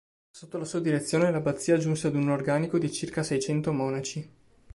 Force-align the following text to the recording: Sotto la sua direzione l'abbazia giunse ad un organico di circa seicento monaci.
Sotto 0.31 0.57
la 0.57 0.65
sua 0.65 0.79
direzione 0.79 1.29
l'abbazia 1.29 1.77
giunse 1.77 2.07
ad 2.07 2.15
un 2.15 2.29
organico 2.31 2.79
di 2.79 2.91
circa 2.91 3.21
seicento 3.21 3.71
monaci. 3.71 4.27